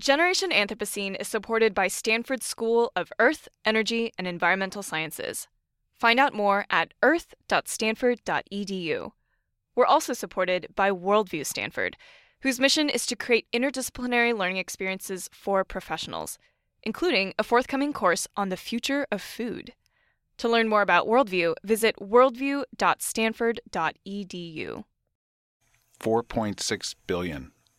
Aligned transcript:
Generation 0.00 0.50
Anthropocene 0.50 1.14
is 1.20 1.28
supported 1.28 1.74
by 1.74 1.86
Stanford 1.86 2.42
School 2.42 2.90
of 2.96 3.12
Earth, 3.18 3.48
Energy, 3.66 4.14
and 4.16 4.26
Environmental 4.26 4.82
Sciences. 4.82 5.46
Find 5.92 6.18
out 6.18 6.32
more 6.32 6.64
at 6.70 6.94
earth.stanford.edu. 7.02 9.12
We're 9.76 9.84
also 9.84 10.14
supported 10.14 10.68
by 10.74 10.90
Worldview 10.90 11.44
Stanford, 11.44 11.98
whose 12.40 12.58
mission 12.58 12.88
is 12.88 13.04
to 13.04 13.14
create 13.14 13.46
interdisciplinary 13.52 14.34
learning 14.34 14.56
experiences 14.56 15.28
for 15.34 15.64
professionals, 15.64 16.38
including 16.82 17.34
a 17.38 17.44
forthcoming 17.44 17.92
course 17.92 18.26
on 18.38 18.48
the 18.48 18.56
future 18.56 19.06
of 19.12 19.20
food. 19.20 19.74
To 20.38 20.48
learn 20.48 20.70
more 20.70 20.80
about 20.80 21.06
Worldview, 21.06 21.56
visit 21.62 21.94
worldview.stanford.edu. 22.00 24.84
4.6 26.00 26.94
billion. 27.06 27.52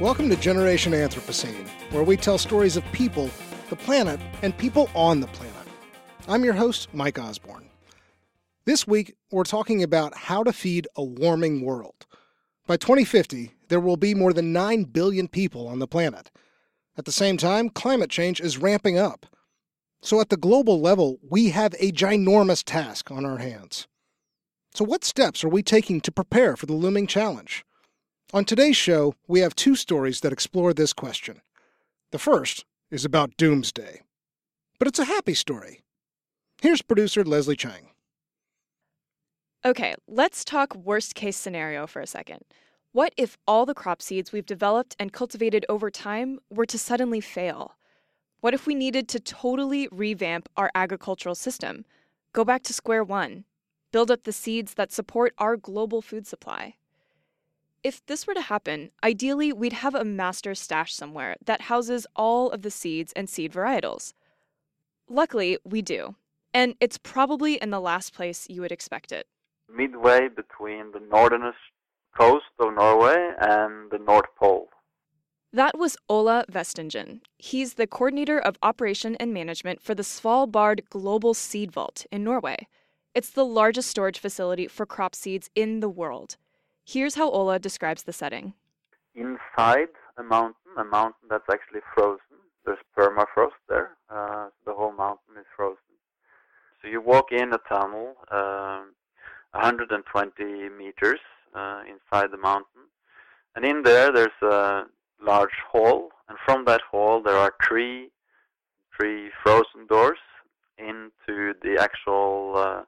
Welcome 0.00 0.30
to 0.30 0.36
Generation 0.36 0.92
Anthropocene, 0.92 1.66
where 1.90 2.04
we 2.04 2.16
tell 2.16 2.38
stories 2.38 2.76
of 2.76 2.84
people, 2.92 3.28
the 3.68 3.74
planet, 3.74 4.20
and 4.42 4.56
people 4.56 4.88
on 4.94 5.18
the 5.18 5.26
planet. 5.26 5.66
I'm 6.28 6.44
your 6.44 6.54
host, 6.54 6.94
Mike 6.94 7.18
Osborne. 7.18 7.68
This 8.64 8.86
week, 8.86 9.16
we're 9.32 9.42
talking 9.42 9.82
about 9.82 10.16
how 10.16 10.44
to 10.44 10.52
feed 10.52 10.86
a 10.94 11.02
warming 11.02 11.62
world. 11.62 12.06
By 12.68 12.76
2050, 12.76 13.50
there 13.66 13.80
will 13.80 13.96
be 13.96 14.14
more 14.14 14.32
than 14.32 14.52
9 14.52 14.84
billion 14.84 15.26
people 15.26 15.66
on 15.66 15.80
the 15.80 15.88
planet. 15.88 16.30
At 16.96 17.04
the 17.04 17.10
same 17.10 17.36
time, 17.36 17.68
climate 17.68 18.08
change 18.08 18.40
is 18.40 18.56
ramping 18.56 18.96
up. 18.96 19.26
So, 20.00 20.20
at 20.20 20.28
the 20.28 20.36
global 20.36 20.80
level, 20.80 21.18
we 21.28 21.48
have 21.48 21.74
a 21.80 21.90
ginormous 21.90 22.62
task 22.64 23.10
on 23.10 23.26
our 23.26 23.38
hands. 23.38 23.88
So, 24.72 24.84
what 24.84 25.02
steps 25.02 25.42
are 25.42 25.48
we 25.48 25.64
taking 25.64 26.00
to 26.02 26.12
prepare 26.12 26.56
for 26.56 26.66
the 26.66 26.74
looming 26.74 27.08
challenge? 27.08 27.64
On 28.34 28.44
today's 28.44 28.76
show, 28.76 29.14
we 29.26 29.40
have 29.40 29.54
two 29.54 29.74
stories 29.74 30.20
that 30.20 30.34
explore 30.34 30.74
this 30.74 30.92
question. 30.92 31.40
The 32.12 32.18
first 32.18 32.66
is 32.90 33.06
about 33.06 33.34
doomsday, 33.38 34.02
but 34.78 34.86
it's 34.86 34.98
a 34.98 35.06
happy 35.06 35.32
story. 35.32 35.80
Here's 36.60 36.82
producer 36.82 37.24
Leslie 37.24 37.56
Chang. 37.56 37.88
Okay, 39.64 39.94
let's 40.06 40.44
talk 40.44 40.76
worst 40.76 41.14
case 41.14 41.38
scenario 41.38 41.86
for 41.86 42.02
a 42.02 42.06
second. 42.06 42.42
What 42.92 43.14
if 43.16 43.38
all 43.46 43.64
the 43.64 43.72
crop 43.72 44.02
seeds 44.02 44.30
we've 44.30 44.44
developed 44.44 44.94
and 44.98 45.10
cultivated 45.10 45.64
over 45.70 45.90
time 45.90 46.38
were 46.50 46.66
to 46.66 46.78
suddenly 46.78 47.22
fail? 47.22 47.76
What 48.40 48.52
if 48.52 48.66
we 48.66 48.74
needed 48.74 49.08
to 49.08 49.20
totally 49.20 49.88
revamp 49.90 50.50
our 50.54 50.70
agricultural 50.74 51.34
system? 51.34 51.86
Go 52.34 52.44
back 52.44 52.62
to 52.64 52.74
square 52.74 53.02
one, 53.02 53.44
build 53.90 54.10
up 54.10 54.24
the 54.24 54.32
seeds 54.32 54.74
that 54.74 54.92
support 54.92 55.32
our 55.38 55.56
global 55.56 56.02
food 56.02 56.26
supply. 56.26 56.74
If 57.84 58.04
this 58.06 58.26
were 58.26 58.34
to 58.34 58.40
happen, 58.40 58.90
ideally 59.04 59.52
we'd 59.52 59.72
have 59.74 59.94
a 59.94 60.04
master 60.04 60.54
stash 60.54 60.94
somewhere 60.94 61.36
that 61.44 61.62
houses 61.62 62.06
all 62.16 62.50
of 62.50 62.62
the 62.62 62.70
seeds 62.70 63.12
and 63.14 63.28
seed 63.30 63.52
varietals. 63.52 64.12
Luckily, 65.08 65.58
we 65.64 65.80
do, 65.80 66.16
and 66.52 66.74
it's 66.80 66.98
probably 66.98 67.54
in 67.54 67.70
the 67.70 67.80
last 67.80 68.12
place 68.12 68.46
you 68.50 68.60
would 68.62 68.72
expect 68.72 69.12
it. 69.12 69.26
midway 69.68 70.28
between 70.28 70.92
the 70.92 71.00
northernest 71.00 71.58
coast 72.16 72.46
of 72.58 72.74
Norway 72.74 73.32
and 73.38 73.90
the 73.90 73.98
North 73.98 74.30
Pole. 74.38 74.70
That 75.52 75.78
was 75.78 75.96
Ola 76.08 76.44
Westengen. 76.50 77.20
He's 77.38 77.74
the 77.74 77.86
coordinator 77.86 78.38
of 78.38 78.58
operation 78.62 79.14
and 79.16 79.32
management 79.32 79.80
for 79.82 79.94
the 79.94 80.02
Svalbard 80.02 80.88
Global 80.90 81.32
Seed 81.34 81.70
Vault 81.70 82.06
in 82.10 82.24
Norway. 82.24 82.66
It's 83.14 83.30
the 83.30 83.44
largest 83.44 83.88
storage 83.88 84.18
facility 84.18 84.66
for 84.68 84.84
crop 84.84 85.14
seeds 85.14 85.48
in 85.54 85.80
the 85.80 85.88
world. 85.88 86.36
Here's 86.90 87.16
how 87.16 87.28
Ola 87.28 87.58
describes 87.58 88.04
the 88.04 88.14
setting. 88.14 88.54
Inside 89.14 89.88
a 90.16 90.22
mountain, 90.22 90.72
a 90.78 90.84
mountain 90.84 91.28
that's 91.28 91.44
actually 91.52 91.80
frozen. 91.94 92.38
There's 92.64 92.78
permafrost 92.96 93.60
there. 93.68 93.90
Uh, 94.08 94.48
the 94.64 94.72
whole 94.72 94.92
mountain 94.92 95.34
is 95.38 95.44
frozen. 95.54 95.76
So 96.80 96.88
you 96.88 97.02
walk 97.02 97.30
in 97.30 97.52
a 97.52 97.58
tunnel, 97.68 98.14
um 98.30 98.94
120 99.52 100.70
meters 100.70 101.20
uh, 101.54 101.82
inside 101.92 102.30
the 102.30 102.38
mountain, 102.38 102.84
and 103.54 103.66
in 103.66 103.82
there 103.82 104.10
there's 104.10 104.40
a 104.42 104.84
large 105.20 105.58
hall, 105.70 106.08
and 106.30 106.38
from 106.46 106.64
that 106.64 106.80
hall 106.90 107.22
there 107.22 107.36
are 107.36 107.52
three 107.66 108.10
three 108.96 109.28
frozen 109.42 109.86
doors 109.90 110.22
into 110.78 111.52
the 111.62 111.76
actual 111.78 112.54
uh, 112.56 112.82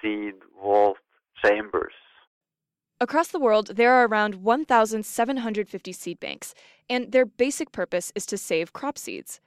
seed 0.00 0.36
vault 0.62 0.96
chambers. 1.44 1.98
Across 3.00 3.28
the 3.28 3.38
world, 3.38 3.76
there 3.76 3.92
are 3.92 4.08
around 4.08 4.36
1,750 4.36 5.92
seed 5.92 6.18
banks, 6.18 6.52
and 6.90 7.12
their 7.12 7.24
basic 7.24 7.70
purpose 7.70 8.10
is 8.16 8.26
to 8.26 8.36
save 8.36 8.72
crop 8.72 8.98
seeds. 8.98 9.40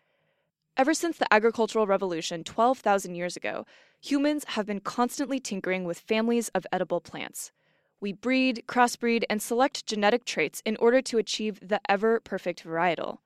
Ever 0.78 0.94
since 0.94 1.17
the 1.17 1.31
agricultural 1.34 1.85
revolution 1.85 2.45
12,000 2.45 3.13
years 3.13 3.35
ago, 3.35 3.66
humans 4.00 4.45
have 4.47 4.66
been 4.66 4.79
constantly 4.79 5.38
tinkering 5.38 5.84
with 5.84 6.00
families 6.00 6.47
of 6.56 6.66
edible 6.72 7.02
plants. 7.02 7.52
We 7.99 8.14
breed, 8.14 8.64
crossbreed, 8.67 9.26
and 9.29 9.41
select 9.41 9.85
genetic 9.85 10.23
traits 10.23 10.61
in 10.64 10.78
order 10.78 11.02
to 11.02 11.17
achieve 11.17 11.59
the 11.61 11.81
ever 11.90 12.22
perfect 12.22 12.64
varietal. 12.64 13.17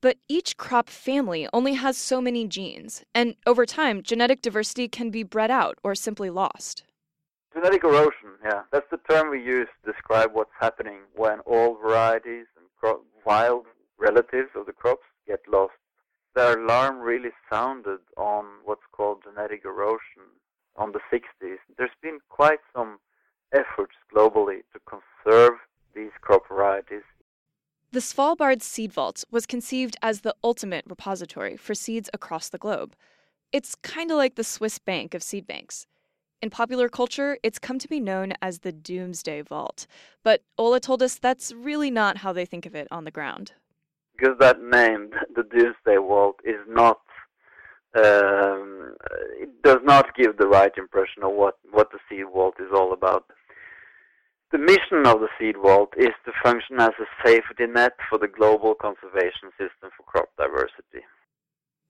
But 0.00 0.18
each 0.28 0.56
crop 0.56 0.90
family 0.90 1.48
only 1.52 1.74
has 1.74 1.96
so 1.96 2.20
many 2.20 2.48
genes, 2.48 3.04
and 3.14 3.36
over 3.46 3.64
time, 3.64 4.02
genetic 4.02 4.42
diversity 4.42 4.88
can 4.88 5.10
be 5.10 5.22
bred 5.22 5.52
out 5.52 5.78
or 5.84 5.94
simply 5.94 6.30
lost. 6.30 6.82
Genetic 7.54 7.84
erosion, 7.84 8.38
yeah, 8.42 8.62
that's 8.72 8.86
the 8.90 8.98
term 9.10 9.30
we 9.30 9.42
use 9.42 9.68
to 9.84 9.92
describe 9.92 10.30
what's 10.32 10.50
happening 10.58 11.00
when 11.14 11.40
all 11.40 11.76
varieties 11.76 12.46
and 12.56 12.66
cro- 12.80 13.02
wild 13.26 13.66
relatives 13.98 14.48
of 14.54 14.66
the 14.66 14.72
crops 14.72 15.04
get 15.26 15.40
lost. 15.46 15.74
The 16.34 16.56
alarm 16.56 17.00
really 17.00 17.30
sounded 17.50 18.00
on 18.16 18.46
what's 18.64 18.86
called 18.92 19.22
genetic 19.22 19.66
erosion 19.66 20.32
on 20.76 20.92
the 20.92 21.00
60s. 21.12 21.58
There's 21.76 21.90
been 22.02 22.18
quite 22.30 22.60
some 22.74 22.98
efforts 23.52 23.94
globally 24.14 24.60
to 24.72 24.80
conserve 24.86 25.54
these 25.94 26.10
crop 26.22 26.48
varieties. 26.48 27.02
The 27.92 28.00
Svalbard 28.00 28.62
Seed 28.62 28.92
Vault 28.92 29.24
was 29.30 29.44
conceived 29.44 29.96
as 30.00 30.22
the 30.22 30.34
ultimate 30.42 30.86
repository 30.88 31.58
for 31.58 31.74
seeds 31.74 32.08
across 32.14 32.48
the 32.48 32.56
globe. 32.56 32.96
It's 33.52 33.74
kind 33.74 34.10
of 34.10 34.16
like 34.16 34.36
the 34.36 34.44
Swiss 34.44 34.78
bank 34.78 35.12
of 35.12 35.22
seed 35.22 35.46
banks. 35.46 35.86
In 36.42 36.50
popular 36.50 36.88
culture, 36.88 37.38
it's 37.44 37.60
come 37.60 37.78
to 37.78 37.86
be 37.86 38.00
known 38.00 38.32
as 38.42 38.58
the 38.58 38.72
Doomsday 38.72 39.42
Vault. 39.42 39.86
But 40.24 40.42
Ola 40.58 40.80
told 40.80 41.00
us 41.00 41.16
that's 41.16 41.52
really 41.52 41.88
not 41.88 42.18
how 42.18 42.32
they 42.32 42.44
think 42.44 42.66
of 42.66 42.74
it 42.74 42.88
on 42.90 43.04
the 43.04 43.12
ground. 43.12 43.52
Because 44.16 44.36
that 44.40 44.60
name, 44.60 45.10
the 45.36 45.44
Doomsday 45.44 45.98
Vault, 45.98 46.40
is 46.44 46.58
not. 46.68 46.98
Um, 47.94 48.96
it 49.38 49.62
does 49.62 49.78
not 49.84 50.16
give 50.16 50.38
the 50.38 50.48
right 50.48 50.72
impression 50.76 51.22
of 51.22 51.32
what, 51.32 51.58
what 51.70 51.92
the 51.92 51.98
Seed 52.08 52.24
Vault 52.32 52.54
is 52.58 52.72
all 52.74 52.92
about. 52.92 53.26
The 54.50 54.58
mission 54.58 55.06
of 55.06 55.20
the 55.20 55.28
Seed 55.38 55.56
Vault 55.62 55.92
is 55.96 56.08
to 56.24 56.32
function 56.42 56.80
as 56.80 56.92
a 56.98 57.04
safety 57.24 57.66
net 57.66 57.92
for 58.08 58.18
the 58.18 58.28
global 58.28 58.74
conservation 58.74 59.50
system 59.58 59.90
for 59.96 60.04
crop 60.06 60.30
diversity. 60.38 61.04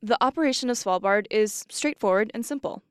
The 0.02 0.19
operation 0.20 0.69
of 0.70 0.76
Svalbard 0.76 1.26
is 1.31 1.64
straightforward 1.70 2.32
and 2.34 2.44
simple. 2.44 2.82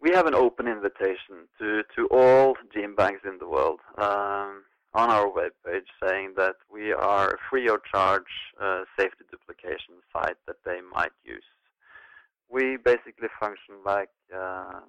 We 0.00 0.10
have 0.12 0.26
an 0.26 0.34
open 0.34 0.68
invitation 0.68 1.48
to, 1.58 1.82
to 1.96 2.06
all 2.10 2.56
gene 2.72 2.94
banks 2.94 3.22
in 3.24 3.38
the 3.38 3.48
world 3.48 3.80
um, 3.98 4.64
on 4.94 5.10
our 5.10 5.26
webpage 5.26 5.86
saying 6.02 6.34
that 6.36 6.56
we 6.70 6.92
are 6.92 7.30
a 7.30 7.38
free 7.50 7.68
of 7.68 7.80
charge 7.90 8.22
uh, 8.62 8.82
safety 8.98 9.24
duplication 9.30 9.94
site 10.12 10.36
that 10.46 10.56
they 10.64 10.80
might 10.94 11.12
use. 11.24 11.42
We 12.48 12.76
basically 12.76 13.28
function 13.40 13.76
like 13.84 14.10
uh, 14.34 14.80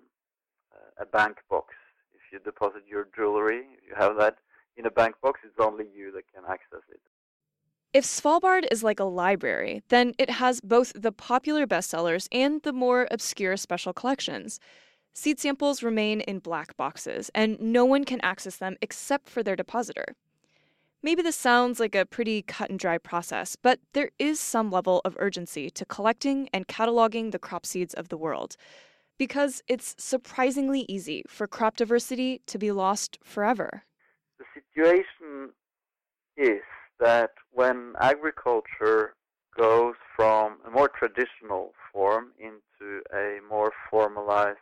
a 1.00 1.06
bank 1.06 1.38
box. 1.50 1.74
If 2.14 2.22
you 2.32 2.40
deposit 2.40 2.84
your 2.88 3.08
jewelry, 3.16 3.66
if 3.78 3.90
you 3.90 3.96
have 3.98 4.18
that 4.18 4.38
in 4.76 4.86
a 4.86 4.92
bank 4.92 5.16
box, 5.22 5.40
it's 5.44 5.56
only 5.60 5.86
you 5.96 6.12
that 6.12 6.24
can 6.34 6.44
access 6.48 6.84
it. 6.90 7.00
If 7.94 8.04
Svalbard 8.04 8.66
is 8.70 8.84
like 8.84 9.00
a 9.00 9.06
library, 9.06 9.82
then 9.88 10.14
it 10.20 10.30
has 10.30 10.60
both 10.62 10.92
the 10.94 11.12
popular 11.12 11.66
bestsellers 11.66 12.28
and 12.32 12.62
the 12.62 12.74
more 12.74 13.08
obscure 13.10 13.58
special 13.58 13.94
collections. 13.94 14.60
Seed 15.20 15.40
samples 15.40 15.82
remain 15.82 16.22
in 16.22 16.38
black 16.38 16.78
boxes, 16.78 17.32
and 17.34 17.60
no 17.60 17.84
one 17.84 18.04
can 18.04 18.22
access 18.22 18.58
them 18.58 18.78
except 18.84 19.28
for 19.28 19.42
their 19.42 19.56
depositor. 19.56 20.06
Maybe 21.02 21.24
this 21.24 21.36
sounds 21.36 21.80
like 21.80 21.96
a 21.96 22.06
pretty 22.06 22.44
cut 22.44 22.70
and 22.70 22.78
dry 22.78 23.00
process, 23.00 23.56
but 23.56 23.80
there 23.94 24.12
is 24.20 24.40
some 24.40 24.70
level 24.70 25.02
of 25.04 25.18
urgency 25.18 25.72
to 25.72 25.86
collecting 25.86 26.50
and 26.54 26.68
cataloging 26.68 27.32
the 27.32 27.40
crop 27.40 27.66
seeds 27.66 27.96
of 27.96 28.10
the 28.10 28.18
world, 28.18 28.58
because 29.18 29.64
it's 29.68 29.96
surprisingly 29.98 30.86
easy 30.88 31.24
for 31.28 31.48
crop 31.48 31.78
diversity 31.78 32.44
to 32.46 32.60
be 32.60 32.72
lost 32.72 33.18
forever. 33.24 33.86
The 34.38 34.46
situation 34.54 35.50
is 36.38 36.62
that 37.00 37.32
when 37.52 37.94
agriculture 38.00 39.16
goes 39.58 39.96
from 40.16 40.60
a 40.64 40.70
more 40.70 40.90
traditional 40.90 41.74
form 41.92 42.34
into 42.38 43.02
a 43.12 43.40
more 43.50 43.72
formalized, 43.90 44.60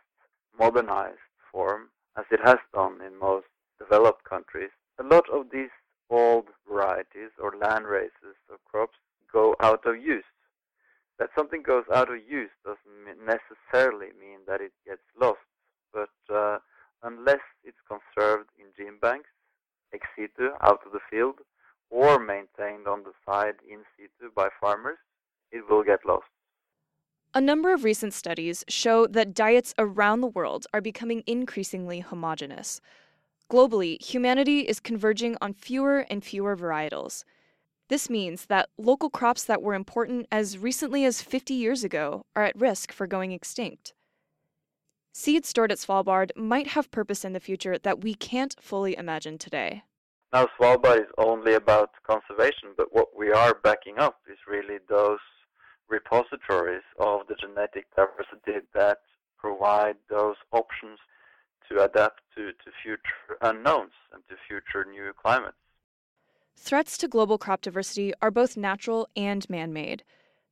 modernized 0.58 1.18
form, 1.50 1.88
as 2.16 2.24
it 2.30 2.40
has 2.44 2.58
done 2.74 3.00
in 3.06 3.18
most 3.18 3.46
developed 3.78 4.24
countries, 4.24 4.70
a 4.98 5.02
lot 5.02 5.24
of 5.30 5.50
these 5.52 5.70
old 6.10 6.46
varieties 6.68 7.30
or 7.38 7.54
land 7.60 7.86
races 7.86 8.36
of 8.50 8.64
crops 8.64 8.98
go 9.32 9.54
out 9.60 9.84
of 9.86 9.96
use. 9.96 10.24
That 11.18 11.30
something 11.36 11.62
goes 11.62 11.84
out 11.94 12.10
of 12.10 12.20
use 12.28 12.50
doesn't 12.64 13.18
necessarily 13.24 14.08
mean 14.20 14.40
that 14.46 14.60
it 14.60 14.72
gets 14.86 15.02
lost, 15.18 15.38
but 15.92 16.10
uh, 16.32 16.58
unless 17.02 17.40
it's 17.64 17.80
conserved 17.88 18.50
in 18.58 18.66
gene 18.76 18.98
banks, 19.00 19.30
ex 19.92 20.06
situ, 20.14 20.50
out 20.60 20.80
of 20.84 20.92
the 20.92 21.00
field, 21.10 21.36
or 21.90 22.18
maintained 22.18 22.86
on 22.86 23.02
the 23.04 23.12
side 23.24 23.56
in 23.68 23.80
situ 23.96 24.30
by 24.34 24.48
farmers, 24.60 24.98
it 25.52 25.64
will 25.70 25.82
get 25.82 26.04
lost. 26.04 26.26
A 27.36 27.40
number 27.42 27.74
of 27.74 27.84
recent 27.84 28.14
studies 28.14 28.64
show 28.66 29.06
that 29.08 29.34
diets 29.34 29.74
around 29.76 30.22
the 30.22 30.26
world 30.26 30.66
are 30.72 30.80
becoming 30.80 31.22
increasingly 31.26 32.00
homogenous. 32.00 32.80
Globally, 33.52 34.02
humanity 34.02 34.60
is 34.60 34.80
converging 34.80 35.36
on 35.42 35.52
fewer 35.52 36.06
and 36.08 36.24
fewer 36.24 36.56
varietals. 36.56 37.24
This 37.90 38.08
means 38.08 38.46
that 38.46 38.70
local 38.78 39.10
crops 39.10 39.44
that 39.44 39.60
were 39.60 39.74
important 39.74 40.26
as 40.32 40.56
recently 40.56 41.04
as 41.04 41.20
50 41.20 41.52
years 41.52 41.84
ago 41.84 42.24
are 42.34 42.44
at 42.44 42.58
risk 42.58 42.90
for 42.90 43.06
going 43.06 43.32
extinct. 43.32 43.92
Seeds 45.12 45.50
stored 45.50 45.70
at 45.70 45.76
Svalbard 45.76 46.30
might 46.36 46.68
have 46.68 46.90
purpose 46.90 47.22
in 47.22 47.34
the 47.34 47.38
future 47.38 47.76
that 47.76 48.02
we 48.02 48.14
can't 48.14 48.56
fully 48.62 48.96
imagine 48.96 49.36
today. 49.36 49.82
Now, 50.32 50.48
Svalbard 50.58 51.00
is 51.00 51.12
only 51.18 51.52
about 51.52 51.90
conservation, 52.02 52.70
but 52.78 52.94
what 52.94 53.08
we 53.14 53.30
are 53.30 53.60
backing 53.62 53.98
up 53.98 54.20
is 54.26 54.38
really 54.48 54.78
those 54.88 55.18
repositories 55.88 56.82
of 56.98 57.26
the 57.28 57.34
genetic 57.34 57.86
diversity 57.94 58.66
that 58.74 58.98
provide 59.38 59.96
those 60.08 60.36
options 60.52 60.98
to 61.68 61.82
adapt 61.84 62.20
to, 62.36 62.52
to 62.52 62.70
future 62.82 63.38
unknowns 63.42 63.92
and 64.12 64.22
to 64.28 64.34
future 64.48 64.88
new 64.88 65.12
climates. 65.20 65.56
Threats 66.56 66.96
to 66.98 67.08
global 67.08 67.38
crop 67.38 67.60
diversity 67.60 68.12
are 68.22 68.30
both 68.30 68.56
natural 68.56 69.08
and 69.16 69.48
man 69.50 69.72
made. 69.72 70.02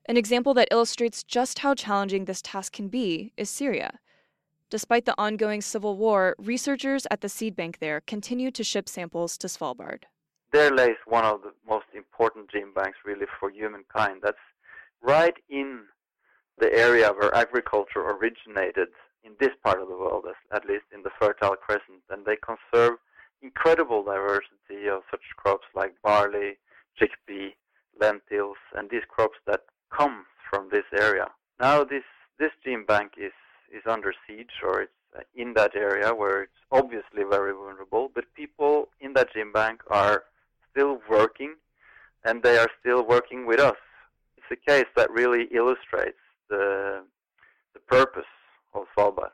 An 0.06 0.16
example 0.16 0.52
that 0.54 0.68
illustrates 0.70 1.22
just 1.22 1.60
how 1.60 1.74
challenging 1.74 2.26
this 2.26 2.42
task 2.42 2.72
can 2.72 2.88
be 2.88 3.32
is 3.36 3.48
Syria. 3.48 3.98
Despite 4.70 5.06
the 5.06 5.14
ongoing 5.16 5.62
civil 5.62 5.96
war, 5.96 6.34
researchers 6.38 7.06
at 7.10 7.20
the 7.20 7.28
seed 7.28 7.56
bank 7.56 7.78
there 7.78 8.00
continue 8.00 8.50
to 8.50 8.64
ship 8.64 8.88
samples 8.88 9.38
to 9.38 9.46
Svalbard. 9.46 10.04
There 10.52 10.70
lays 10.70 10.96
one 11.06 11.24
of 11.24 11.42
the 11.42 11.52
most 11.68 11.86
important 11.94 12.50
gene 12.50 12.72
banks 12.74 12.98
really 13.04 13.26
for 13.40 13.50
humankind. 13.50 14.20
That's 14.22 14.36
right 15.04 15.36
in 15.48 15.80
the 16.58 16.72
area 16.72 17.12
where 17.12 17.34
agriculture 17.34 18.00
originated 18.00 18.88
in 19.24 19.32
this 19.40 19.50
part 19.62 19.80
of 19.80 19.88
the 19.88 19.96
world, 19.96 20.24
at 20.52 20.66
least 20.66 20.84
in 20.94 21.02
the 21.02 21.10
Fertile 21.18 21.56
Crescent, 21.56 22.02
and 22.10 22.24
they 22.24 22.36
conserve 22.36 22.98
incredible 23.42 24.02
diversity 24.02 24.88
of 24.88 25.02
such 25.10 25.22
crops 25.36 25.66
like 25.74 25.94
barley, 26.02 26.58
chickpea, 27.00 27.54
lentils, 28.00 28.56
and 28.76 28.88
these 28.90 29.02
crops 29.08 29.38
that 29.46 29.60
come 29.90 30.24
from 30.50 30.68
this 30.70 30.84
area. 30.98 31.26
Now 31.60 31.84
this 31.84 32.04
this 32.38 32.50
gene 32.64 32.84
bank 32.86 33.12
is 33.16 33.32
is 33.72 33.82
under 33.86 34.12
siege 34.26 34.54
or 34.62 34.82
it's 34.82 34.92
uh, 35.16 35.20
in 35.34 35.54
that 35.54 35.76
area 35.76 36.12
where 36.14 36.42
it's 36.42 36.52
obviously 36.72 37.22
very 37.28 37.52
vulnerable, 37.52 38.10
but 38.14 38.24
people 38.34 38.88
in 39.00 39.12
that 39.14 39.32
gene 39.32 39.52
bank 39.52 39.80
are 39.88 40.24
still 40.70 40.98
working 41.08 41.54
and 42.24 42.42
they 42.42 42.56
are 42.58 42.70
still 42.80 43.06
working 43.06 43.46
with 43.46 43.60
us. 43.60 43.76
It's 44.50 44.60
a 44.66 44.70
case 44.70 44.86
that 44.96 45.10
really 45.10 45.44
illustrates 45.52 46.18
the 46.48 47.04
the 47.72 47.80
purpose 47.80 48.24
of 48.74 48.84
Svalbard. 48.96 49.30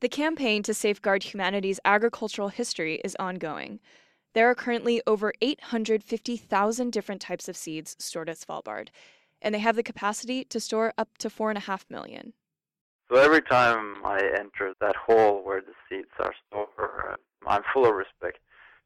The 0.00 0.08
campaign 0.08 0.62
to 0.64 0.74
safeguard 0.74 1.22
humanity's 1.22 1.78
agricultural 1.84 2.48
history 2.48 3.00
is 3.04 3.16
ongoing. 3.20 3.78
There 4.34 4.50
are 4.50 4.54
currently 4.54 5.00
over 5.06 5.32
850,000 5.40 6.90
different 6.90 7.20
types 7.20 7.48
of 7.48 7.56
seeds 7.56 7.94
stored 7.98 8.28
at 8.28 8.38
Svalbard, 8.38 8.88
and 9.40 9.54
they 9.54 9.60
have 9.60 9.76
the 9.76 9.82
capacity 9.82 10.44
to 10.44 10.58
store 10.58 10.92
up 10.98 11.18
to 11.18 11.28
4.5 11.28 11.90
million. 11.90 12.32
So 13.10 13.18
every 13.18 13.42
time 13.42 14.04
I 14.04 14.18
enter 14.38 14.72
that 14.80 14.96
hall 14.96 15.44
where 15.44 15.60
the 15.60 15.74
seeds 15.88 16.08
are 16.18 16.34
stored, 16.48 17.18
I'm 17.46 17.62
full 17.72 17.86
of 17.86 17.94
respect. 17.94 18.38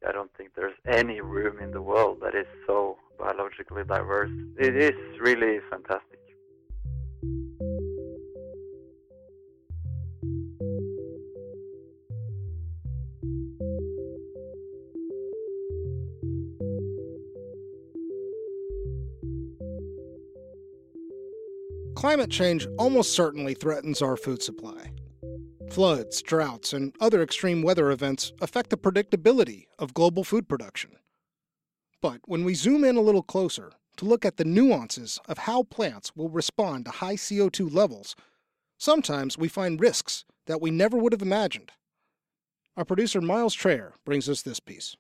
I 0.06 0.12
don't 0.12 0.30
think 0.36 0.50
there's 0.54 0.76
any 0.86 1.20
room 1.20 1.58
in 1.60 1.72
the 1.72 1.82
world 1.82 2.18
that 2.22 2.34
is 2.36 2.46
so 2.66 2.96
biologically 3.18 3.82
diverse. 3.84 4.30
It 4.56 4.76
is 4.76 4.94
really 5.20 5.58
fantastic. 5.68 6.20
Climate 21.96 22.30
change 22.30 22.68
almost 22.78 23.12
certainly 23.12 23.54
threatens 23.54 24.02
our 24.02 24.16
food 24.16 24.40
supply. 24.40 24.92
Floods, 25.70 26.23
droughts, 26.23 26.73
and 26.73 26.94
other 27.00 27.23
extreme 27.23 27.62
weather 27.62 27.90
events 27.90 28.32
affect 28.40 28.70
the 28.70 28.76
predictability 28.76 29.66
of 29.78 29.92
global 29.94 30.25
food 30.25 30.49
production. 30.49 30.92
But 32.00 32.20
when 32.25 32.44
we 32.44 32.54
zoom 32.54 32.85
in 32.85 32.96
a 32.96 33.02
little 33.02 33.23
closer 33.23 33.73
to 33.96 34.04
look 34.04 34.25
at 34.25 34.37
the 34.37 34.44
nuances 34.44 35.18
of 35.28 35.38
how 35.38 35.64
plants 35.64 36.14
will 36.14 36.28
respond 36.28 36.85
to 36.85 36.90
high 36.92 37.16
CO2 37.16 37.73
levels, 37.73 38.14
sometimes 38.78 39.37
we 39.37 39.49
find 39.49 39.80
risks 39.80 40.25
that 40.46 40.61
we 40.61 40.70
never 40.70 40.96
would 40.96 41.12
have 41.12 41.23
imagined. 41.23 41.73
Our 42.76 42.85
producer 42.85 43.20
Miles 43.20 43.56
Traer 43.56 43.92
brings 44.04 44.28
us 44.28 44.42
this 44.42 44.61
piece. 44.61 44.96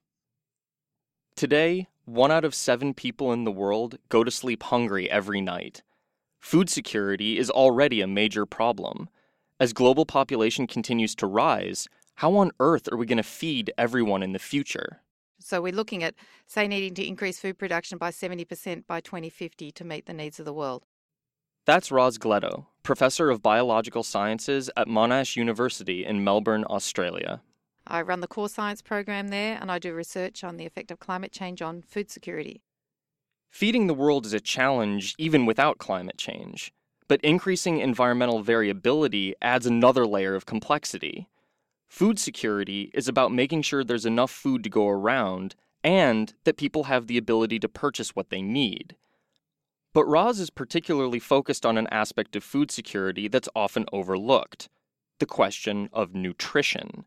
Today, 1.36 1.86
one 2.06 2.32
out 2.32 2.44
of 2.44 2.54
seven 2.54 2.94
people 2.94 3.32
in 3.32 3.44
the 3.44 3.52
world 3.52 3.98
go 4.08 4.24
to 4.24 4.30
sleep 4.30 4.62
hungry 4.64 5.10
every 5.10 5.40
night. 5.40 5.82
Food 6.38 6.70
security 6.70 7.38
is 7.38 7.50
already 7.50 8.00
a 8.00 8.06
major 8.06 8.46
problem. 8.46 9.08
As 9.58 9.72
global 9.72 10.04
population 10.04 10.66
continues 10.66 11.14
to 11.14 11.26
rise, 11.26 11.88
how 12.16 12.36
on 12.36 12.50
earth 12.60 12.92
are 12.92 12.96
we 12.98 13.06
going 13.06 13.16
to 13.16 13.22
feed 13.22 13.72
everyone 13.78 14.22
in 14.22 14.32
the 14.32 14.38
future? 14.38 15.00
So 15.38 15.62
we're 15.62 15.72
looking 15.72 16.02
at, 16.02 16.14
say, 16.46 16.68
needing 16.68 16.92
to 16.94 17.06
increase 17.06 17.40
food 17.40 17.58
production 17.58 17.96
by 17.96 18.10
70% 18.10 18.86
by 18.86 19.00
2050 19.00 19.70
to 19.70 19.84
meet 19.84 20.04
the 20.04 20.12
needs 20.12 20.38
of 20.38 20.44
the 20.44 20.52
world. 20.52 20.84
That's 21.64 21.90
Roz 21.90 22.18
Gleadow, 22.18 22.66
Professor 22.82 23.30
of 23.30 23.42
Biological 23.42 24.02
Sciences 24.02 24.68
at 24.76 24.88
Monash 24.88 25.36
University 25.36 26.04
in 26.04 26.22
Melbourne, 26.22 26.66
Australia. 26.68 27.40
I 27.86 28.02
run 28.02 28.20
the 28.20 28.26
core 28.26 28.50
science 28.50 28.82
program 28.82 29.28
there 29.28 29.56
and 29.58 29.72
I 29.72 29.78
do 29.78 29.94
research 29.94 30.44
on 30.44 30.58
the 30.58 30.66
effect 30.66 30.90
of 30.90 30.98
climate 30.98 31.32
change 31.32 31.62
on 31.62 31.80
food 31.80 32.10
security. 32.10 32.62
Feeding 33.48 33.86
the 33.86 33.94
world 33.94 34.26
is 34.26 34.34
a 34.34 34.40
challenge 34.40 35.14
even 35.16 35.46
without 35.46 35.78
climate 35.78 36.18
change, 36.18 36.72
but 37.08 37.20
increasing 37.20 37.78
environmental 37.78 38.42
variability 38.42 39.34
adds 39.40 39.66
another 39.66 40.06
layer 40.06 40.34
of 40.34 40.46
complexity. 40.46 41.28
Food 41.88 42.18
security 42.18 42.90
is 42.94 43.08
about 43.08 43.32
making 43.32 43.62
sure 43.62 43.84
there's 43.84 44.06
enough 44.06 44.30
food 44.30 44.64
to 44.64 44.70
go 44.70 44.88
around 44.88 45.54
and 45.84 46.34
that 46.44 46.56
people 46.56 46.84
have 46.84 47.06
the 47.06 47.16
ability 47.16 47.58
to 47.60 47.68
purchase 47.68 48.16
what 48.16 48.30
they 48.30 48.42
need. 48.42 48.96
But 49.92 50.04
Roz 50.06 50.40
is 50.40 50.50
particularly 50.50 51.20
focused 51.20 51.64
on 51.64 51.78
an 51.78 51.86
aspect 51.90 52.36
of 52.36 52.44
food 52.44 52.70
security 52.70 53.28
that's 53.28 53.48
often 53.54 53.86
overlooked 53.92 54.68
the 55.20 55.26
question 55.26 55.88
of 55.92 56.14
nutrition. 56.14 57.06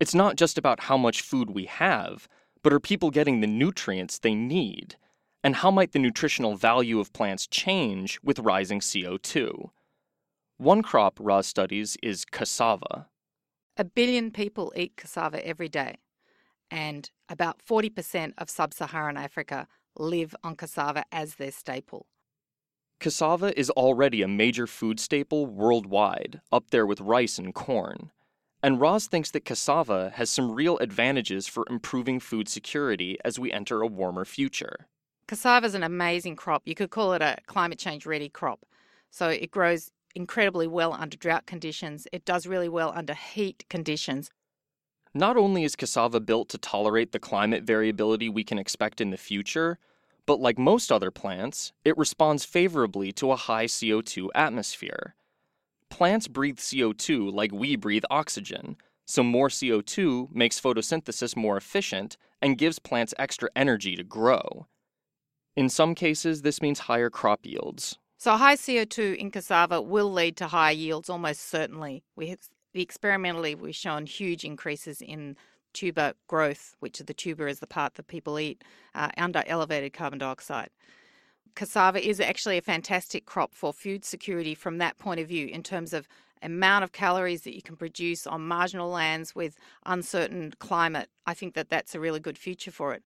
It's 0.00 0.14
not 0.14 0.36
just 0.36 0.58
about 0.58 0.80
how 0.80 0.96
much 0.96 1.22
food 1.22 1.50
we 1.50 1.64
have, 1.64 2.28
but 2.62 2.72
are 2.72 2.80
people 2.80 3.10
getting 3.10 3.40
the 3.40 3.46
nutrients 3.46 4.18
they 4.18 4.34
need? 4.34 4.96
And 5.44 5.56
how 5.56 5.70
might 5.70 5.92
the 5.92 5.98
nutritional 5.98 6.56
value 6.56 7.00
of 7.00 7.12
plants 7.12 7.46
change 7.46 8.20
with 8.22 8.38
rising 8.38 8.80
CO2? 8.80 9.70
One 10.56 10.82
crop 10.82 11.18
Roz 11.20 11.48
studies 11.48 11.96
is 12.02 12.24
cassava. 12.24 13.08
A 13.76 13.84
billion 13.84 14.30
people 14.30 14.72
eat 14.76 14.96
cassava 14.96 15.44
every 15.44 15.68
day, 15.68 15.96
and 16.70 17.10
about 17.28 17.60
40% 17.64 18.34
of 18.38 18.50
sub 18.50 18.72
Saharan 18.72 19.16
Africa 19.16 19.66
live 19.98 20.36
on 20.44 20.54
cassava 20.54 21.04
as 21.10 21.34
their 21.34 21.50
staple. 21.50 22.06
Cassava 23.00 23.58
is 23.58 23.70
already 23.70 24.22
a 24.22 24.28
major 24.28 24.68
food 24.68 25.00
staple 25.00 25.46
worldwide, 25.46 26.40
up 26.52 26.70
there 26.70 26.86
with 26.86 27.00
rice 27.00 27.38
and 27.38 27.52
corn. 27.52 28.12
And 28.62 28.80
Roz 28.80 29.08
thinks 29.08 29.32
that 29.32 29.44
cassava 29.44 30.12
has 30.14 30.30
some 30.30 30.52
real 30.52 30.78
advantages 30.78 31.48
for 31.48 31.64
improving 31.68 32.20
food 32.20 32.48
security 32.48 33.18
as 33.24 33.40
we 33.40 33.50
enter 33.50 33.82
a 33.82 33.88
warmer 33.88 34.24
future. 34.24 34.86
Cassava 35.26 35.66
is 35.66 35.74
an 35.74 35.82
amazing 35.82 36.36
crop. 36.36 36.62
You 36.66 36.74
could 36.74 36.90
call 36.90 37.12
it 37.14 37.22
a 37.22 37.36
climate 37.46 37.78
change 37.78 38.06
ready 38.06 38.28
crop. 38.28 38.66
So 39.10 39.28
it 39.28 39.50
grows 39.50 39.90
incredibly 40.14 40.66
well 40.66 40.92
under 40.92 41.16
drought 41.16 41.46
conditions. 41.46 42.06
It 42.12 42.24
does 42.24 42.46
really 42.46 42.68
well 42.68 42.92
under 42.94 43.14
heat 43.14 43.64
conditions. 43.70 44.30
Not 45.14 45.36
only 45.36 45.64
is 45.64 45.76
cassava 45.76 46.20
built 46.20 46.48
to 46.50 46.58
tolerate 46.58 47.12
the 47.12 47.18
climate 47.18 47.64
variability 47.64 48.28
we 48.28 48.44
can 48.44 48.58
expect 48.58 49.00
in 49.00 49.10
the 49.10 49.16
future, 49.16 49.78
but 50.24 50.40
like 50.40 50.58
most 50.58 50.90
other 50.90 51.10
plants, 51.10 51.72
it 51.84 51.98
responds 51.98 52.44
favorably 52.44 53.12
to 53.12 53.32
a 53.32 53.36
high 53.36 53.66
CO2 53.66 54.28
atmosphere. 54.34 55.14
Plants 55.90 56.28
breathe 56.28 56.58
CO2 56.58 57.30
like 57.30 57.52
we 57.52 57.76
breathe 57.76 58.04
oxygen, 58.10 58.76
so 59.04 59.22
more 59.22 59.48
CO2 59.48 60.34
makes 60.34 60.60
photosynthesis 60.60 61.36
more 61.36 61.58
efficient 61.58 62.16
and 62.40 62.56
gives 62.56 62.78
plants 62.78 63.12
extra 63.18 63.50
energy 63.54 63.96
to 63.96 64.04
grow. 64.04 64.66
In 65.56 65.68
some 65.68 65.94
cases, 65.94 66.42
this 66.42 66.62
means 66.62 66.80
higher 66.80 67.10
crop 67.10 67.40
yields. 67.44 67.98
So 68.16 68.36
high 68.36 68.56
CO2 68.56 69.16
in 69.16 69.30
cassava 69.30 69.82
will 69.82 70.10
lead 70.10 70.36
to 70.36 70.46
higher 70.46 70.72
yields 70.72 71.10
almost 71.10 71.48
certainly. 71.48 72.04
We 72.16 72.28
have, 72.28 72.38
experimentally 72.72 73.54
we've 73.54 73.74
shown 73.74 74.06
huge 74.06 74.44
increases 74.44 75.02
in 75.02 75.36
tuber 75.72 76.14
growth, 76.28 76.76
which 76.80 76.98
the 76.98 77.14
tuber 77.14 77.48
is 77.48 77.60
the 77.60 77.66
part 77.66 77.94
that 77.94 78.06
people 78.06 78.38
eat, 78.38 78.62
uh, 78.94 79.08
under 79.16 79.42
elevated 79.46 79.92
carbon 79.92 80.20
dioxide. 80.20 80.70
Cassava 81.54 82.06
is 82.06 82.20
actually 82.20 82.58
a 82.58 82.62
fantastic 82.62 83.26
crop 83.26 83.54
for 83.54 83.72
food 83.72 84.04
security 84.04 84.54
from 84.54 84.78
that 84.78 84.98
point 84.98 85.20
of 85.20 85.28
view, 85.28 85.48
in 85.48 85.62
terms 85.62 85.92
of 85.92 86.08
amount 86.42 86.84
of 86.84 86.92
calories 86.92 87.42
that 87.42 87.54
you 87.54 87.62
can 87.62 87.76
produce 87.76 88.26
on 88.26 88.46
marginal 88.46 88.88
lands 88.88 89.34
with 89.34 89.56
uncertain 89.86 90.52
climate. 90.58 91.08
I 91.26 91.34
think 91.34 91.54
that 91.54 91.70
that's 91.70 91.94
a 91.94 92.00
really 92.00 92.20
good 92.20 92.38
future 92.38 92.70
for 92.70 92.94
it. 92.94 93.02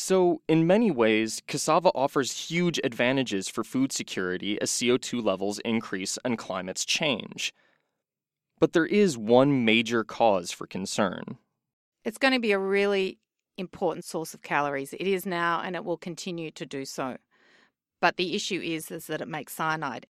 So, 0.00 0.42
in 0.46 0.64
many 0.64 0.92
ways, 0.92 1.42
cassava 1.48 1.90
offers 1.92 2.48
huge 2.48 2.78
advantages 2.84 3.48
for 3.48 3.64
food 3.64 3.90
security 3.90 4.56
as 4.62 4.70
CO2 4.70 5.24
levels 5.24 5.58
increase 5.64 6.16
and 6.24 6.38
climates 6.38 6.84
change. 6.84 7.52
But 8.60 8.74
there 8.74 8.86
is 8.86 9.18
one 9.18 9.64
major 9.64 10.04
cause 10.04 10.52
for 10.52 10.68
concern. 10.68 11.38
It's 12.04 12.16
going 12.16 12.32
to 12.32 12.38
be 12.38 12.52
a 12.52 12.60
really 12.60 13.18
important 13.56 14.04
source 14.04 14.34
of 14.34 14.42
calories. 14.42 14.92
It 14.92 15.08
is 15.08 15.26
now 15.26 15.62
and 15.62 15.74
it 15.74 15.84
will 15.84 15.98
continue 15.98 16.52
to 16.52 16.64
do 16.64 16.84
so. 16.84 17.16
But 18.00 18.18
the 18.18 18.36
issue 18.36 18.60
is, 18.62 18.92
is 18.92 19.08
that 19.08 19.20
it 19.20 19.26
makes 19.26 19.52
cyanide. 19.52 20.06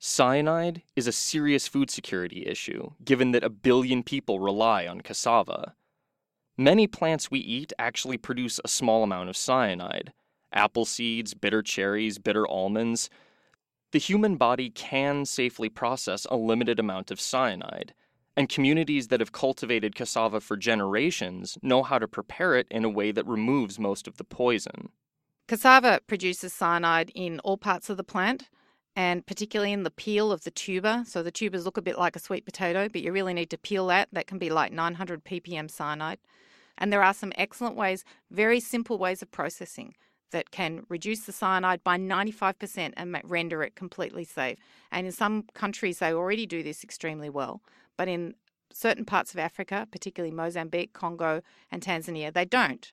Cyanide 0.00 0.82
is 0.96 1.06
a 1.06 1.12
serious 1.12 1.68
food 1.68 1.88
security 1.88 2.44
issue, 2.48 2.90
given 3.04 3.30
that 3.30 3.44
a 3.44 3.48
billion 3.48 4.02
people 4.02 4.40
rely 4.40 4.88
on 4.88 5.02
cassava. 5.02 5.76
Many 6.60 6.88
plants 6.88 7.30
we 7.30 7.38
eat 7.38 7.72
actually 7.78 8.18
produce 8.18 8.58
a 8.64 8.68
small 8.68 9.04
amount 9.04 9.28
of 9.28 9.36
cyanide. 9.36 10.12
Apple 10.52 10.84
seeds, 10.84 11.32
bitter 11.32 11.62
cherries, 11.62 12.18
bitter 12.18 12.48
almonds. 12.48 13.08
The 13.92 14.00
human 14.00 14.34
body 14.34 14.68
can 14.68 15.24
safely 15.24 15.68
process 15.68 16.26
a 16.28 16.36
limited 16.36 16.80
amount 16.80 17.12
of 17.12 17.20
cyanide, 17.20 17.94
and 18.36 18.48
communities 18.48 19.06
that 19.06 19.20
have 19.20 19.30
cultivated 19.30 19.94
cassava 19.94 20.40
for 20.40 20.56
generations 20.56 21.58
know 21.62 21.84
how 21.84 21.96
to 22.00 22.08
prepare 22.08 22.56
it 22.56 22.66
in 22.72 22.84
a 22.84 22.90
way 22.90 23.12
that 23.12 23.24
removes 23.24 23.78
most 23.78 24.08
of 24.08 24.16
the 24.16 24.24
poison. 24.24 24.88
Cassava 25.46 26.00
produces 26.08 26.52
cyanide 26.52 27.12
in 27.14 27.38
all 27.40 27.56
parts 27.56 27.88
of 27.88 27.96
the 27.96 28.02
plant, 28.02 28.48
and 28.96 29.24
particularly 29.24 29.72
in 29.72 29.84
the 29.84 29.92
peel 29.92 30.32
of 30.32 30.42
the 30.42 30.50
tuber. 30.50 31.04
So 31.06 31.22
the 31.22 31.30
tubers 31.30 31.64
look 31.64 31.76
a 31.76 31.82
bit 31.82 31.96
like 31.96 32.16
a 32.16 32.20
sweet 32.20 32.44
potato, 32.44 32.88
but 32.88 33.00
you 33.00 33.12
really 33.12 33.32
need 33.32 33.50
to 33.50 33.58
peel 33.58 33.86
that. 33.86 34.08
That 34.10 34.26
can 34.26 34.38
be 34.38 34.50
like 34.50 34.72
900 34.72 35.24
ppm 35.24 35.70
cyanide. 35.70 36.18
And 36.78 36.92
there 36.92 37.02
are 37.02 37.14
some 37.14 37.32
excellent 37.36 37.76
ways, 37.76 38.04
very 38.30 38.60
simple 38.60 38.98
ways 38.98 39.20
of 39.20 39.30
processing 39.30 39.94
that 40.30 40.50
can 40.50 40.84
reduce 40.88 41.20
the 41.20 41.32
cyanide 41.32 41.82
by 41.82 41.98
95% 41.98 42.92
and 42.96 43.20
render 43.24 43.62
it 43.62 43.74
completely 43.74 44.24
safe. 44.24 44.58
And 44.92 45.06
in 45.06 45.12
some 45.12 45.44
countries, 45.54 45.98
they 45.98 46.12
already 46.12 46.46
do 46.46 46.62
this 46.62 46.84
extremely 46.84 47.30
well. 47.30 47.62
But 47.96 48.08
in 48.08 48.34
certain 48.72 49.04
parts 49.04 49.32
of 49.32 49.38
Africa, 49.38 49.88
particularly 49.90 50.34
Mozambique, 50.34 50.92
Congo, 50.92 51.42
and 51.70 51.82
Tanzania, 51.82 52.32
they 52.32 52.44
don't. 52.44 52.92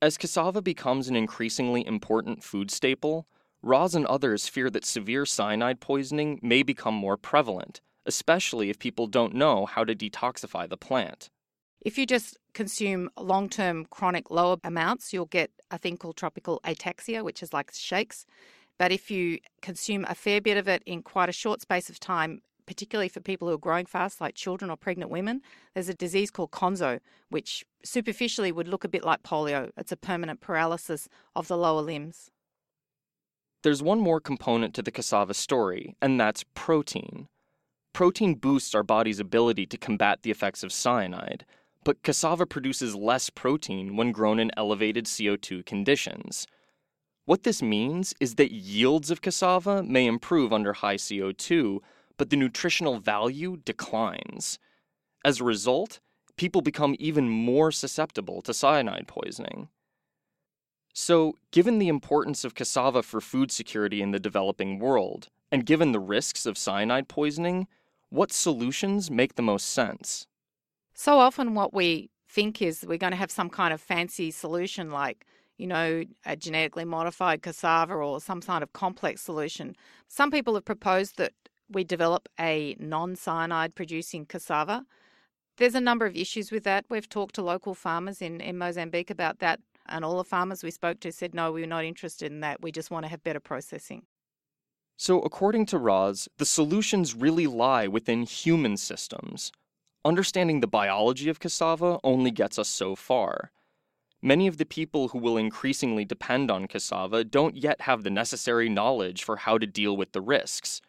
As 0.00 0.16
cassava 0.16 0.62
becomes 0.62 1.08
an 1.08 1.16
increasingly 1.16 1.86
important 1.86 2.42
food 2.44 2.70
staple, 2.70 3.26
Roz 3.62 3.94
and 3.94 4.06
others 4.06 4.48
fear 4.48 4.70
that 4.70 4.84
severe 4.84 5.24
cyanide 5.24 5.80
poisoning 5.80 6.38
may 6.42 6.62
become 6.62 6.94
more 6.94 7.16
prevalent, 7.16 7.80
especially 8.06 8.70
if 8.70 8.78
people 8.78 9.06
don't 9.06 9.34
know 9.34 9.66
how 9.66 9.82
to 9.84 9.94
detoxify 9.94 10.68
the 10.68 10.76
plant. 10.76 11.30
If 11.84 11.98
you 11.98 12.06
just 12.06 12.38
consume 12.54 13.10
long 13.20 13.50
term 13.50 13.84
chronic 13.90 14.30
lower 14.30 14.56
amounts, 14.64 15.12
you'll 15.12 15.26
get 15.26 15.50
a 15.70 15.76
thing 15.76 15.98
called 15.98 16.16
tropical 16.16 16.60
ataxia, 16.64 17.22
which 17.22 17.42
is 17.42 17.52
like 17.52 17.70
shakes. 17.74 18.24
But 18.78 18.90
if 18.90 19.10
you 19.10 19.38
consume 19.60 20.06
a 20.08 20.14
fair 20.14 20.40
bit 20.40 20.56
of 20.56 20.66
it 20.66 20.82
in 20.86 21.02
quite 21.02 21.28
a 21.28 21.32
short 21.32 21.60
space 21.60 21.90
of 21.90 22.00
time, 22.00 22.40
particularly 22.66 23.10
for 23.10 23.20
people 23.20 23.46
who 23.48 23.54
are 23.54 23.58
growing 23.58 23.84
fast, 23.84 24.18
like 24.20 24.34
children 24.34 24.70
or 24.70 24.78
pregnant 24.78 25.10
women, 25.10 25.42
there's 25.74 25.90
a 25.90 25.94
disease 25.94 26.30
called 26.30 26.50
konzo, 26.50 27.00
which 27.28 27.66
superficially 27.84 28.50
would 28.50 28.66
look 28.66 28.84
a 28.84 28.88
bit 28.88 29.04
like 29.04 29.22
polio. 29.22 29.70
It's 29.76 29.92
a 29.92 29.96
permanent 29.96 30.40
paralysis 30.40 31.06
of 31.36 31.48
the 31.48 31.58
lower 31.58 31.82
limbs. 31.82 32.30
There's 33.62 33.82
one 33.82 34.00
more 34.00 34.20
component 34.20 34.74
to 34.74 34.82
the 34.82 34.90
cassava 34.90 35.34
story, 35.34 35.96
and 36.00 36.18
that's 36.18 36.44
protein. 36.54 37.28
Protein 37.92 38.34
boosts 38.34 38.74
our 38.74 38.82
body's 38.82 39.20
ability 39.20 39.66
to 39.66 39.76
combat 39.76 40.22
the 40.22 40.30
effects 40.30 40.62
of 40.62 40.72
cyanide, 40.72 41.44
but 41.84 42.02
cassava 42.02 42.46
produces 42.46 42.94
less 42.96 43.30
protein 43.30 43.96
when 43.96 44.12
grown 44.12 44.40
in 44.40 44.50
elevated 44.56 45.04
CO2 45.04 45.64
conditions. 45.64 46.46
What 47.26 47.42
this 47.42 47.62
means 47.62 48.14
is 48.20 48.34
that 48.34 48.52
yields 48.52 49.10
of 49.10 49.22
cassava 49.22 49.82
may 49.82 50.06
improve 50.06 50.52
under 50.52 50.72
high 50.74 50.96
CO2, 50.96 51.80
but 52.16 52.30
the 52.30 52.36
nutritional 52.36 52.98
value 52.98 53.58
declines. 53.64 54.58
As 55.24 55.40
a 55.40 55.44
result, 55.44 56.00
people 56.36 56.60
become 56.60 56.96
even 56.98 57.28
more 57.28 57.70
susceptible 57.70 58.42
to 58.42 58.52
cyanide 58.52 59.08
poisoning. 59.08 59.68
So, 60.92 61.38
given 61.50 61.78
the 61.78 61.88
importance 61.88 62.44
of 62.44 62.54
cassava 62.54 63.02
for 63.02 63.20
food 63.20 63.50
security 63.50 64.00
in 64.00 64.12
the 64.12 64.20
developing 64.20 64.78
world, 64.78 65.28
and 65.50 65.66
given 65.66 65.92
the 65.92 66.00
risks 66.00 66.46
of 66.46 66.58
cyanide 66.58 67.08
poisoning, 67.08 67.66
what 68.10 68.32
solutions 68.32 69.10
make 69.10 69.34
the 69.34 69.42
most 69.42 69.68
sense? 69.68 70.26
So 70.94 71.18
often, 71.18 71.54
what 71.54 71.74
we 71.74 72.10
think 72.28 72.62
is 72.62 72.84
we're 72.86 72.98
going 72.98 73.12
to 73.12 73.16
have 73.16 73.30
some 73.30 73.50
kind 73.50 73.74
of 73.74 73.80
fancy 73.80 74.30
solution 74.30 74.90
like, 74.90 75.26
you 75.58 75.66
know, 75.66 76.04
a 76.24 76.36
genetically 76.36 76.84
modified 76.84 77.42
cassava 77.42 77.94
or 77.94 78.20
some 78.20 78.40
kind 78.40 78.62
of 78.62 78.72
complex 78.72 79.22
solution. 79.22 79.76
Some 80.08 80.30
people 80.30 80.54
have 80.54 80.64
proposed 80.64 81.16
that 81.18 81.32
we 81.68 81.84
develop 81.84 82.28
a 82.38 82.76
non 82.78 83.16
cyanide 83.16 83.74
producing 83.74 84.26
cassava. 84.26 84.84
There's 85.56 85.74
a 85.74 85.80
number 85.80 86.06
of 86.06 86.16
issues 86.16 86.50
with 86.50 86.64
that. 86.64 86.84
We've 86.88 87.08
talked 87.08 87.34
to 87.36 87.42
local 87.42 87.74
farmers 87.74 88.20
in, 88.20 88.40
in 88.40 88.58
Mozambique 88.58 89.10
about 89.10 89.38
that, 89.38 89.60
and 89.86 90.04
all 90.04 90.18
the 90.18 90.24
farmers 90.24 90.62
we 90.62 90.70
spoke 90.70 91.00
to 91.00 91.12
said, 91.12 91.34
no, 91.34 91.52
we're 91.52 91.66
not 91.66 91.84
interested 91.84 92.32
in 92.32 92.40
that. 92.40 92.62
We 92.62 92.72
just 92.72 92.90
want 92.90 93.04
to 93.04 93.10
have 93.10 93.22
better 93.22 93.40
processing. 93.40 94.02
So, 94.96 95.20
according 95.20 95.66
to 95.66 95.78
Roz, 95.78 96.28
the 96.38 96.46
solutions 96.46 97.14
really 97.14 97.48
lie 97.48 97.88
within 97.88 98.22
human 98.22 98.76
systems. 98.76 99.50
Understanding 100.06 100.60
the 100.60 100.66
biology 100.66 101.30
of 101.30 101.40
cassava 101.40 101.98
only 102.04 102.30
gets 102.30 102.58
us 102.58 102.68
so 102.68 102.94
far. 102.94 103.50
Many 104.20 104.46
of 104.46 104.58
the 104.58 104.66
people 104.66 105.08
who 105.08 105.18
will 105.18 105.38
increasingly 105.38 106.04
depend 106.04 106.50
on 106.50 106.66
cassava 106.66 107.24
don't 107.24 107.56
yet 107.56 107.82
have 107.82 108.02
the 108.02 108.10
necessary 108.10 108.68
knowledge 108.68 109.24
for 109.24 109.36
how 109.36 109.56
to 109.56 109.66
deal 109.66 109.96
with 109.96 110.12
the 110.12 110.20
risks. 110.20 110.82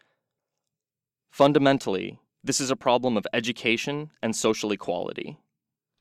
Fundamentally, 1.31 2.19
this 2.43 2.59
is 2.59 2.69
a 2.69 2.75
problem 2.75 3.15
of 3.15 3.25
education 3.33 4.11
and 4.21 4.35
social 4.35 4.71
equality. 4.71 5.37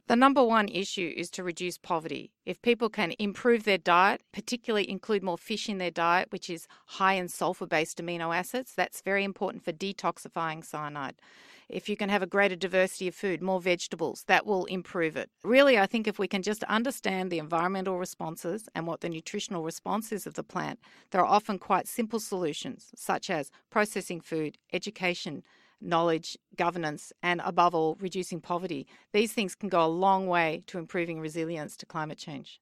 The 0.07 0.17
number 0.17 0.45
one 0.45 0.69
issue 0.69 1.15
is 1.17 1.31
to 1.31 1.43
reduce 1.43 1.79
poverty. 1.79 2.33
If 2.45 2.61
people 2.63 2.91
can 2.91 3.15
improve 3.19 3.65
their 3.65 3.79
diet, 3.79 4.23
particularly 4.33 4.91
include 4.91 5.23
more 5.23 5.39
fish 5.39 5.69
in 5.69 5.79
their 5.79 5.91
diet, 5.91 6.31
which 6.31 6.51
is 6.51 6.67
high 6.87 7.15
in 7.15 7.29
sulfur 7.29 7.67
based 7.67 7.99
amino 7.99 8.37
acids, 8.37 8.75
that's 8.77 9.01
very 9.01 9.25
important 9.25 9.65
for 9.65 9.73
detoxifying 9.73 10.65
cyanide. 10.65 11.15
If 11.69 11.89
you 11.89 11.97
can 11.97 12.09
have 12.09 12.23
a 12.23 12.27
greater 12.27 12.57
diversity 12.57 13.09
of 13.09 13.15
food, 13.15 13.43
more 13.43 13.61
vegetables, 13.61 14.25
that 14.27 14.47
will 14.47 14.65
improve 14.67 15.17
it. 15.17 15.31
Really, 15.43 15.79
I 15.79 15.87
think 15.87 16.07
if 16.07 16.19
we 16.19 16.29
can 16.29 16.43
just 16.43 16.63
understand 16.65 17.31
the 17.31 17.39
environmental 17.39 17.99
responses 17.99 18.69
and 18.75 18.87
what 18.87 19.01
the 19.01 19.09
nutritional 19.09 19.63
response 19.63 20.13
is 20.13 20.27
of 20.27 20.35
the 20.35 20.43
plant, 20.43 20.79
there 21.11 21.21
are 21.21 21.27
often 21.27 21.59
quite 21.59 21.89
simple 21.89 22.21
solutions, 22.21 22.91
such 22.95 23.31
as 23.31 23.51
processing 23.71 24.21
food, 24.21 24.59
education, 24.73 25.43
knowledge, 25.81 26.37
governance, 26.57 27.13
and 27.23 27.41
above 27.45 27.75
all, 27.75 27.97
reducing 28.01 28.41
poverty. 28.41 28.87
These 29.13 29.33
things 29.33 29.55
can 29.55 29.69
go 29.69 29.85
a 29.85 29.89
long 29.89 30.27
way 30.27 30.63
to 30.67 30.79
improving 30.79 31.21
resilience 31.21 31.77
to 31.79 31.87
climate 31.87 32.19
change. 32.19 32.61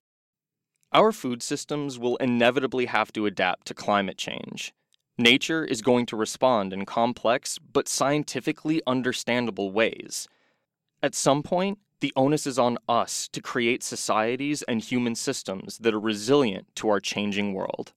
Our 0.92 1.12
food 1.12 1.42
systems 1.42 1.98
will 1.98 2.16
inevitably 2.16 2.86
have 2.86 3.12
to 3.14 3.26
adapt 3.26 3.66
to 3.68 3.74
climate 3.74 4.18
change. 4.18 4.74
Nature 5.18 5.64
is 5.64 5.82
going 5.82 6.06
to 6.06 6.16
respond 6.16 6.72
in 6.72 6.86
complex 6.86 7.58
but 7.58 7.86
scientifically 7.86 8.80
understandable 8.86 9.70
ways. 9.70 10.26
At 11.02 11.14
some 11.14 11.42
point, 11.42 11.78
the 12.00 12.12
onus 12.16 12.46
is 12.46 12.58
on 12.58 12.78
us 12.88 13.28
to 13.28 13.42
create 13.42 13.82
societies 13.82 14.62
and 14.62 14.80
human 14.80 15.14
systems 15.14 15.78
that 15.78 15.92
are 15.92 16.00
resilient 16.00 16.66
to 16.76 16.88
our 16.88 16.98
changing 16.98 17.52
world. 17.52 17.92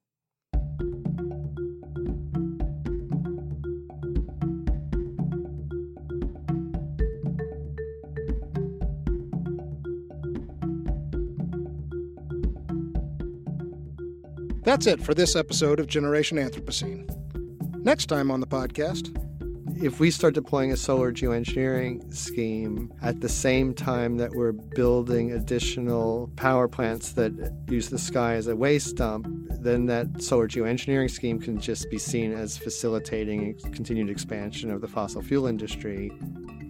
That's 14.65 14.88
it 14.88 15.00
for 15.00 15.13
this 15.13 15.36
episode 15.36 15.79
of 15.79 15.86
Generation 15.86 16.39
Anthropocene. 16.39 17.05
Next 17.84 18.07
time 18.07 18.31
on 18.31 18.39
the 18.39 18.48
podcast, 18.48 19.15
if 19.79 20.00
we 20.00 20.10
start 20.10 20.34
deploying 20.34 20.72
a 20.72 20.75
solar 20.75 21.13
geoengineering 21.13 22.12
scheme 22.12 22.91
at 23.03 23.22
the 23.22 23.29
same 23.29 23.75
time 23.75 24.17
that 24.17 24.31
we're 24.31 24.53
building 24.53 25.31
additional 25.34 26.31
power 26.36 26.67
plants 26.67 27.12
that 27.12 27.53
use 27.69 27.91
the 27.91 28.00
sky 28.00 28.34
as 28.34 28.48
a 28.48 28.55
waste 28.55 28.95
dump, 28.95 29.27
then 29.51 29.86
that 29.86 30.24
solar 30.24 30.48
geoengineering 30.48 31.12
scheme 31.12 31.39
can 31.39 31.62
just 31.62 31.88
be 31.91 32.00
seen 32.00 32.34
as 32.34 32.57
facilitating 32.57 33.60
continued 33.72 34.10
expansion 34.10 34.72
of 34.72 34.81
the 34.81 34.88
fossil 34.88 35.22
fuel 35.22 35.45
industry. 35.45 36.12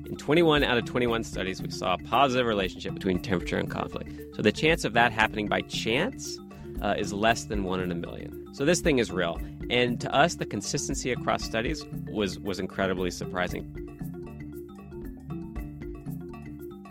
In 0.06 0.18
21 0.18 0.66
out 0.66 0.78
of 0.78 0.84
21 0.84 1.24
studies, 1.24 1.62
we 1.62 1.72
saw 1.72 1.94
a 1.94 1.98
positive 2.00 2.46
relationship 2.46 2.94
between 2.94 3.22
temperature 3.22 3.58
and 3.58 3.72
conflict. 3.72 4.36
So 4.36 4.42
the 4.42 4.52
chance 4.52 4.84
of 4.84 4.92
that 4.94 5.14
happening 5.14 5.48
by 5.48 5.62
chance 5.62 6.38
uh, 6.82 6.96
is 6.98 7.14
less 7.14 7.46
than 7.46 7.64
one 7.64 7.80
in 7.80 7.92
a 7.92 7.96
million. 7.96 8.54
So 8.54 8.66
this 8.66 8.82
thing 8.82 9.00
is 9.00 9.12
real. 9.12 9.40
And 9.70 10.00
to 10.02 10.14
us, 10.14 10.36
the 10.36 10.46
consistency 10.46 11.12
across 11.12 11.44
studies 11.44 11.84
was, 12.08 12.40
was 12.40 12.60
incredibly 12.60 13.12
surprising. 13.12 13.82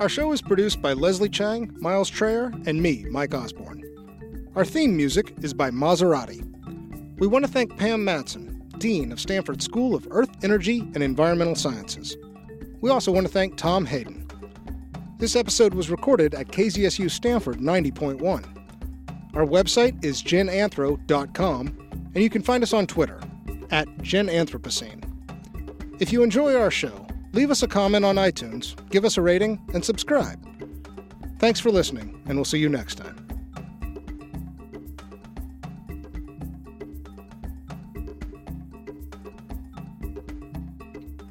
Our 0.01 0.09
show 0.09 0.33
is 0.33 0.43
produced 0.43 0.83
by 0.83 0.93
Leslie 0.93 1.29
Chang, 1.29 1.75
Miles 1.81 2.11
Traer, 2.11 2.53
and 2.67 2.83
me, 2.83 3.07
Mike 3.11 3.33
Osborne. 3.33 3.83
Our 4.57 4.65
theme 4.65 4.97
music 4.97 5.35
is 5.43 5.55
by 5.55 5.71
Maserati. 5.71 6.43
We 7.19 7.27
want 7.27 7.45
to 7.45 7.51
thank 7.51 7.77
Pam 7.77 8.05
Matson, 8.05 8.63
Dean 8.79 9.13
of 9.13 9.21
Stanford 9.21 9.63
School 9.63 9.95
of 9.95 10.09
Earth, 10.11 10.31
Energy, 10.43 10.81
and 10.81 11.03
Environmental 11.03 11.55
Sciences. 11.55 12.17
We 12.81 12.91
also 12.91 13.13
want 13.13 13.27
to 13.27 13.33
thank 13.33 13.57
Tom 13.57 13.87
Hayden. 13.87 14.27
This 15.19 15.37
episode 15.37 15.75
was 15.75 15.91
recorded 15.91 16.35
at 16.35 16.49
KZSU 16.49 17.11
Stanford 17.11 17.59
90.1. 17.59 18.54
Our 19.35 19.45
website 19.45 20.05
is 20.05 20.23
genanthro.com, 20.23 21.67
and 22.15 22.23
you 22.23 22.31
can 22.31 22.43
find 22.43 22.63
us 22.63 22.73
on 22.73 22.87
Twitter 22.87 23.21
at 23.71 23.89
genanthropocene. 23.99 25.03
If 26.01 26.13
you 26.13 26.23
enjoy 26.23 26.55
our 26.55 26.71
show, 26.71 27.05
leave 27.33 27.51
us 27.51 27.63
a 27.65 27.67
comment 27.67 28.05
on 28.05 28.15
iTunes, 28.15 28.77
give 28.91 29.05
us 29.05 29.17
a 29.17 29.23
rating, 29.23 29.61
and 29.75 29.85
subscribe. 29.85 30.39
Thanks 31.41 31.59
for 31.59 31.71
listening, 31.71 32.23
and 32.27 32.37
we'll 32.37 32.45
see 32.45 32.59
you 32.59 32.69
next 32.69 32.95
time. 32.95 33.17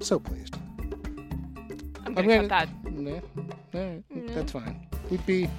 So 0.02 0.20
pleased. 0.20 0.58
I'm 2.06 2.14
gonna 2.14 2.40
cut 2.42 2.50
that. 2.50 2.70
Nah, 2.84 3.12
nah, 3.12 3.80
mm-hmm. 3.80 4.28
That's 4.34 4.52
fine. 4.52 4.86
We'd 5.10 5.26
be 5.26 5.50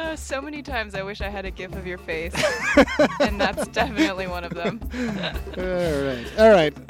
Uh, 0.00 0.16
so 0.16 0.40
many 0.40 0.62
times 0.62 0.94
I 0.94 1.02
wish 1.02 1.20
I 1.20 1.28
had 1.28 1.44
a 1.44 1.50
gif 1.50 1.76
of 1.76 1.86
your 1.86 1.98
face, 1.98 2.34
and 3.20 3.38
that's 3.38 3.68
definitely 3.68 4.26
one 4.26 4.44
of 4.44 4.54
them. 4.54 4.80
All 5.58 5.62
right. 5.62 6.26
All 6.38 6.50
right. 6.50 6.89